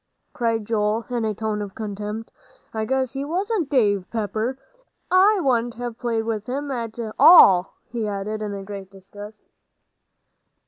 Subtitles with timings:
[0.33, 2.31] cried Joel, in a tone of contempt.
[2.73, 4.57] "I guess he wasn't, Dave Pepper!
[5.11, 9.43] I wouldn't have played with him at all," he added, in great disgust.